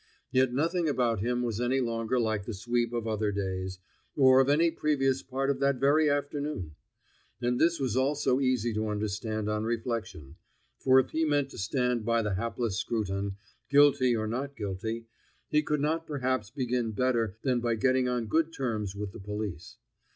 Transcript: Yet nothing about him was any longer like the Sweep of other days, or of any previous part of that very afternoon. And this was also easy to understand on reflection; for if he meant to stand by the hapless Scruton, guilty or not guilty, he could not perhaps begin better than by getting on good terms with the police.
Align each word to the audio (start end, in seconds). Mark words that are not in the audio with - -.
Yet 0.31 0.51
nothing 0.51 0.89
about 0.89 1.19
him 1.19 1.43
was 1.43 1.61
any 1.61 1.79
longer 1.79 2.19
like 2.19 2.45
the 2.45 2.55
Sweep 2.55 2.91
of 2.91 3.05
other 3.05 3.31
days, 3.31 3.77
or 4.15 4.39
of 4.41 4.49
any 4.49 4.71
previous 4.71 5.21
part 5.21 5.51
of 5.51 5.59
that 5.59 5.75
very 5.75 6.09
afternoon. 6.09 6.73
And 7.39 7.59
this 7.59 7.79
was 7.79 7.95
also 7.95 8.39
easy 8.39 8.73
to 8.73 8.87
understand 8.87 9.47
on 9.47 9.63
reflection; 9.63 10.37
for 10.79 10.99
if 10.99 11.11
he 11.11 11.23
meant 11.23 11.51
to 11.51 11.59
stand 11.59 12.03
by 12.03 12.23
the 12.23 12.33
hapless 12.33 12.77
Scruton, 12.79 13.35
guilty 13.69 14.15
or 14.15 14.25
not 14.27 14.55
guilty, 14.57 15.05
he 15.49 15.61
could 15.61 15.81
not 15.81 16.07
perhaps 16.07 16.49
begin 16.49 16.93
better 16.93 17.37
than 17.43 17.59
by 17.59 17.75
getting 17.75 18.09
on 18.09 18.25
good 18.25 18.51
terms 18.51 18.95
with 18.95 19.11
the 19.11 19.19
police. 19.19 19.77